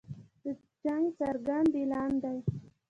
[0.43, 0.45] د
[0.83, 2.37] جنګ څرګند اعلان دی.